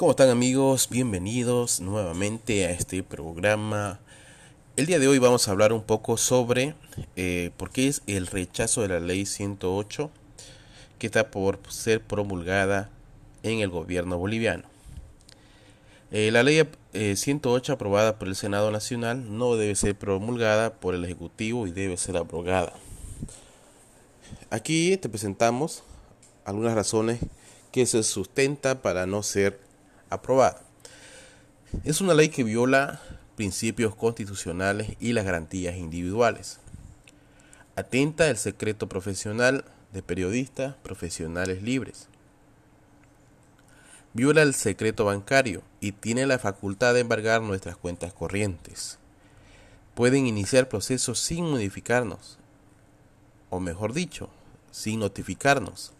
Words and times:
¿Cómo 0.00 0.12
están 0.12 0.30
amigos? 0.30 0.88
Bienvenidos 0.88 1.82
nuevamente 1.82 2.64
a 2.64 2.70
este 2.70 3.02
programa. 3.02 4.00
El 4.76 4.86
día 4.86 4.98
de 4.98 5.06
hoy 5.06 5.18
vamos 5.18 5.46
a 5.46 5.50
hablar 5.50 5.74
un 5.74 5.82
poco 5.82 6.16
sobre 6.16 6.74
eh, 7.16 7.50
por 7.58 7.70
qué 7.70 7.86
es 7.88 8.00
el 8.06 8.26
rechazo 8.26 8.80
de 8.80 8.88
la 8.88 8.98
ley 8.98 9.26
108 9.26 10.10
que 10.98 11.06
está 11.06 11.30
por 11.30 11.60
ser 11.68 12.02
promulgada 12.02 12.88
en 13.42 13.60
el 13.60 13.68
gobierno 13.68 14.16
boliviano. 14.16 14.64
Eh, 16.12 16.30
la 16.30 16.44
ley 16.44 16.66
108 16.94 17.70
eh, 17.70 17.74
aprobada 17.74 18.18
por 18.18 18.28
el 18.28 18.36
Senado 18.36 18.70
Nacional 18.70 19.36
no 19.36 19.56
debe 19.56 19.74
ser 19.74 19.98
promulgada 19.98 20.80
por 20.80 20.94
el 20.94 21.04
Ejecutivo 21.04 21.66
y 21.66 21.72
debe 21.72 21.98
ser 21.98 22.16
abrogada. 22.16 22.72
Aquí 24.48 24.96
te 24.96 25.10
presentamos 25.10 25.82
algunas 26.46 26.74
razones 26.74 27.20
que 27.70 27.84
se 27.84 28.02
sustenta 28.02 28.80
para 28.80 29.04
no 29.04 29.22
ser 29.22 29.68
aprobada. 30.10 30.62
Es 31.84 32.00
una 32.00 32.14
ley 32.14 32.28
que 32.28 32.44
viola 32.44 33.00
principios 33.36 33.94
constitucionales 33.94 34.96
y 35.00 35.12
las 35.12 35.24
garantías 35.24 35.76
individuales. 35.76 36.58
Atenta 37.76 38.28
el 38.28 38.36
secreto 38.36 38.88
profesional 38.88 39.64
de 39.92 40.02
periodistas 40.02 40.74
profesionales 40.82 41.62
libres. 41.62 42.08
Viola 44.12 44.42
el 44.42 44.54
secreto 44.54 45.04
bancario 45.04 45.62
y 45.80 45.92
tiene 45.92 46.26
la 46.26 46.38
facultad 46.38 46.94
de 46.94 47.00
embargar 47.00 47.42
nuestras 47.42 47.76
cuentas 47.76 48.12
corrientes. 48.12 48.98
Pueden 49.94 50.26
iniciar 50.26 50.68
procesos 50.68 51.20
sin 51.20 51.48
modificarnos, 51.48 52.38
o 53.50 53.60
mejor 53.60 53.92
dicho, 53.92 54.28
sin 54.72 55.00
notificarnos. 55.00 55.92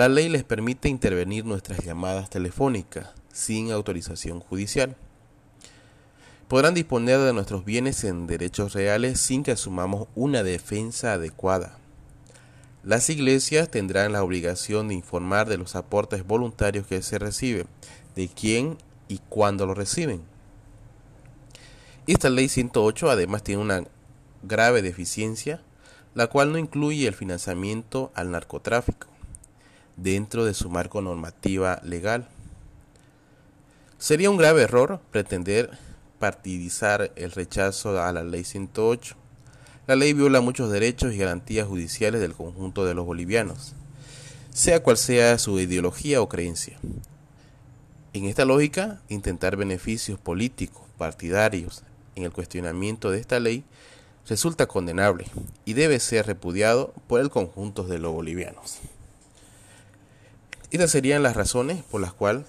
La 0.00 0.08
ley 0.08 0.30
les 0.30 0.44
permite 0.44 0.88
intervenir 0.88 1.44
nuestras 1.44 1.84
llamadas 1.84 2.30
telefónicas 2.30 3.10
sin 3.34 3.70
autorización 3.70 4.40
judicial. 4.40 4.96
Podrán 6.48 6.72
disponer 6.72 7.18
de 7.18 7.34
nuestros 7.34 7.66
bienes 7.66 8.02
en 8.04 8.26
derechos 8.26 8.72
reales 8.72 9.20
sin 9.20 9.42
que 9.42 9.52
asumamos 9.52 10.08
una 10.14 10.42
defensa 10.42 11.12
adecuada. 11.12 11.76
Las 12.82 13.10
iglesias 13.10 13.70
tendrán 13.70 14.12
la 14.12 14.22
obligación 14.22 14.88
de 14.88 14.94
informar 14.94 15.50
de 15.50 15.58
los 15.58 15.76
aportes 15.76 16.26
voluntarios 16.26 16.86
que 16.86 17.02
se 17.02 17.18
reciben, 17.18 17.66
de 18.16 18.28
quién 18.28 18.78
y 19.06 19.18
cuándo 19.28 19.66
lo 19.66 19.74
reciben. 19.74 20.22
Esta 22.06 22.30
ley 22.30 22.48
108 22.48 23.10
además 23.10 23.42
tiene 23.42 23.60
una 23.60 23.84
grave 24.42 24.80
deficiencia, 24.80 25.60
la 26.14 26.28
cual 26.28 26.52
no 26.52 26.56
incluye 26.56 27.06
el 27.06 27.12
financiamiento 27.12 28.10
al 28.14 28.30
narcotráfico 28.30 29.09
dentro 30.02 30.44
de 30.44 30.54
su 30.54 30.70
marco 30.70 31.02
normativa 31.02 31.80
legal. 31.84 32.28
Sería 33.98 34.30
un 34.30 34.36
grave 34.36 34.62
error 34.62 35.00
pretender 35.10 35.70
partidizar 36.18 37.12
el 37.16 37.32
rechazo 37.32 38.02
a 38.02 38.12
la 38.12 38.22
ley 38.22 38.44
108. 38.44 39.16
La 39.86 39.96
ley 39.96 40.12
viola 40.12 40.40
muchos 40.40 40.70
derechos 40.70 41.12
y 41.12 41.18
garantías 41.18 41.66
judiciales 41.66 42.20
del 42.20 42.34
conjunto 42.34 42.84
de 42.84 42.94
los 42.94 43.04
bolivianos, 43.04 43.74
sea 44.52 44.82
cual 44.82 44.96
sea 44.96 45.38
su 45.38 45.58
ideología 45.58 46.22
o 46.22 46.28
creencia. 46.28 46.78
En 48.12 48.24
esta 48.24 48.44
lógica, 48.44 49.00
intentar 49.08 49.56
beneficios 49.56 50.18
políticos, 50.18 50.82
partidarios, 50.96 51.82
en 52.16 52.24
el 52.24 52.32
cuestionamiento 52.32 53.10
de 53.10 53.20
esta 53.20 53.38
ley 53.38 53.64
resulta 54.28 54.66
condenable 54.66 55.26
y 55.64 55.72
debe 55.72 55.98
ser 56.00 56.26
repudiado 56.26 56.92
por 57.06 57.20
el 57.20 57.30
conjunto 57.30 57.84
de 57.84 57.98
los 57.98 58.12
bolivianos. 58.12 58.80
Estas 60.70 60.92
serían 60.92 61.24
las 61.24 61.34
razones 61.34 61.82
por 61.90 62.00
las 62.00 62.12
cuales 62.12 62.44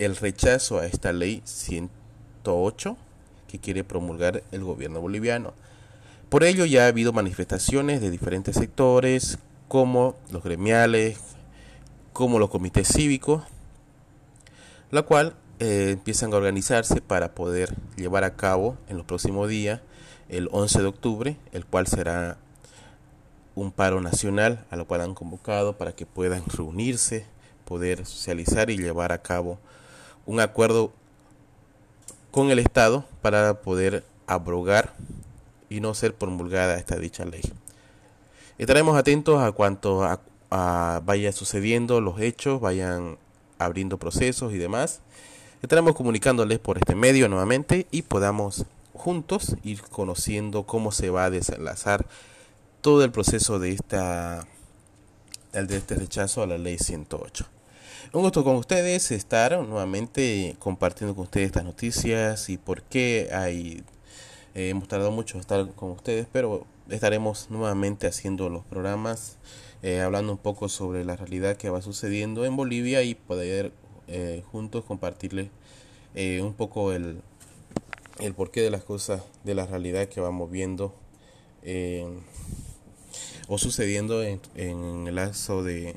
el 0.00 0.16
rechazo 0.16 0.80
a 0.80 0.86
esta 0.86 1.12
ley 1.12 1.40
108 1.44 2.96
que 3.46 3.60
quiere 3.60 3.84
promulgar 3.84 4.42
el 4.50 4.64
gobierno 4.64 5.00
boliviano. 5.00 5.54
Por 6.30 6.42
ello 6.42 6.64
ya 6.64 6.84
ha 6.84 6.88
habido 6.88 7.12
manifestaciones 7.12 8.00
de 8.00 8.10
diferentes 8.10 8.56
sectores, 8.56 9.38
como 9.68 10.16
los 10.32 10.42
gremiales, 10.42 11.20
como 12.12 12.40
los 12.40 12.50
comités 12.50 12.88
cívicos, 12.88 13.44
la 14.90 15.02
cual 15.02 15.36
eh, 15.60 15.90
empiezan 15.92 16.32
a 16.32 16.36
organizarse 16.38 17.00
para 17.00 17.36
poder 17.36 17.72
llevar 17.96 18.24
a 18.24 18.34
cabo 18.34 18.78
en 18.88 18.96
los 18.96 19.06
próximos 19.06 19.48
días, 19.48 19.80
el 20.28 20.48
11 20.50 20.80
de 20.80 20.86
octubre, 20.86 21.36
el 21.52 21.64
cual 21.64 21.86
será 21.86 22.36
un 23.54 23.70
paro 23.70 24.00
nacional 24.00 24.66
a 24.70 24.76
lo 24.76 24.88
cual 24.88 25.02
han 25.02 25.14
convocado 25.14 25.78
para 25.78 25.92
que 25.92 26.04
puedan 26.04 26.42
reunirse 26.46 27.32
poder 27.64 28.06
socializar 28.06 28.70
y 28.70 28.76
llevar 28.76 29.12
a 29.12 29.22
cabo 29.22 29.58
un 30.26 30.40
acuerdo 30.40 30.92
con 32.30 32.50
el 32.50 32.58
Estado 32.58 33.04
para 33.22 33.60
poder 33.62 34.04
abrogar 34.26 34.94
y 35.68 35.80
no 35.80 35.94
ser 35.94 36.14
promulgada 36.14 36.76
esta 36.76 36.96
dicha 36.96 37.24
ley. 37.24 37.42
Estaremos 38.58 38.96
atentos 38.96 39.42
a 39.42 39.52
cuanto 39.52 40.04
a, 40.04 40.20
vaya 41.04 41.32
sucediendo 41.32 42.00
los 42.00 42.20
hechos, 42.20 42.60
vayan 42.60 43.18
abriendo 43.58 43.98
procesos 43.98 44.52
y 44.52 44.58
demás. 44.58 45.00
Estaremos 45.62 45.94
comunicándoles 45.94 46.58
por 46.60 46.78
este 46.78 46.94
medio 46.94 47.28
nuevamente 47.28 47.86
y 47.90 48.02
podamos 48.02 48.64
juntos 48.92 49.56
ir 49.64 49.82
conociendo 49.82 50.64
cómo 50.64 50.92
se 50.92 51.10
va 51.10 51.24
a 51.24 51.30
desenlazar 51.30 52.06
todo 52.80 53.02
el 53.02 53.10
proceso 53.10 53.58
de 53.58 53.72
esta 53.72 54.46
de 55.54 55.76
este 55.76 55.94
rechazo 55.94 56.42
a 56.42 56.48
la 56.48 56.58
ley 56.58 56.78
108. 56.78 57.46
Un 58.12 58.22
gusto 58.22 58.42
con 58.42 58.56
ustedes 58.56 59.12
estar 59.12 59.56
nuevamente 59.60 60.56
compartiendo 60.58 61.14
con 61.14 61.24
ustedes 61.24 61.46
estas 61.46 61.64
noticias 61.64 62.48
y 62.48 62.58
por 62.58 62.82
qué 62.82 63.30
hay 63.32 63.84
eh, 64.56 64.70
hemos 64.70 64.88
tardado 64.88 65.12
mucho 65.12 65.38
estar 65.38 65.68
con 65.74 65.92
ustedes, 65.92 66.26
pero 66.32 66.66
estaremos 66.90 67.50
nuevamente 67.50 68.08
haciendo 68.08 68.48
los 68.48 68.64
programas, 68.64 69.36
eh, 69.82 70.00
hablando 70.00 70.32
un 70.32 70.38
poco 70.38 70.68
sobre 70.68 71.04
la 71.04 71.14
realidad 71.14 71.56
que 71.56 71.70
va 71.70 71.82
sucediendo 71.82 72.44
en 72.44 72.56
Bolivia 72.56 73.04
y 73.04 73.14
poder 73.14 73.70
eh, 74.08 74.42
juntos 74.50 74.84
compartirles 74.84 75.50
un 76.16 76.54
poco 76.54 76.92
el, 76.92 77.20
el 78.18 78.34
porqué 78.34 78.60
de 78.60 78.70
las 78.70 78.84
cosas, 78.84 79.22
de 79.44 79.54
la 79.54 79.66
realidad 79.66 80.08
que 80.08 80.20
vamos 80.20 80.50
viendo 80.50 80.94
o 83.48 83.58
sucediendo 83.58 84.22
en, 84.22 84.40
el 85.06 85.14
lazo 85.14 85.62
de 85.62 85.96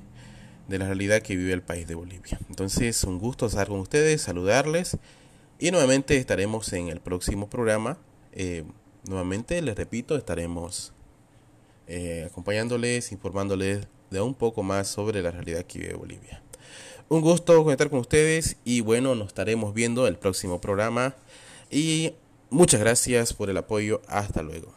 de 0.67 0.77
la 0.77 0.85
realidad 0.85 1.21
que 1.21 1.35
vive 1.35 1.53
el 1.53 1.61
país 1.61 1.87
de 1.87 1.95
Bolivia. 1.95 2.37
Entonces, 2.49 3.03
un 3.03 3.19
gusto 3.19 3.45
estar 3.45 3.67
con 3.67 3.79
ustedes, 3.79 4.21
saludarles 4.21 4.97
y 5.59 5.71
nuevamente 5.71 6.17
estaremos 6.17 6.71
en 6.73 6.89
el 6.89 6.99
próximo 6.99 7.49
programa. 7.49 7.97
Eh, 8.33 8.63
nuevamente, 9.07 9.61
les 9.61 9.75
repito, 9.75 10.17
estaremos 10.17 10.93
eh, 11.87 12.27
acompañándoles, 12.29 13.11
informándoles 13.11 13.87
de 14.11 14.21
un 14.21 14.33
poco 14.33 14.63
más 14.63 14.87
sobre 14.87 15.21
la 15.21 15.31
realidad 15.31 15.63
que 15.63 15.79
vive 15.79 15.93
Bolivia. 15.93 16.41
Un 17.09 17.21
gusto 17.21 17.63
conectar 17.63 17.89
con 17.89 17.99
ustedes 17.99 18.57
y 18.65 18.81
bueno, 18.81 19.15
nos 19.15 19.27
estaremos 19.27 19.73
viendo 19.73 20.07
el 20.07 20.17
próximo 20.17 20.59
programa 20.59 21.15
y 21.71 22.13
muchas 22.49 22.81
gracias 22.81 23.33
por 23.33 23.49
el 23.49 23.57
apoyo. 23.57 24.01
Hasta 24.07 24.41
luego. 24.41 24.76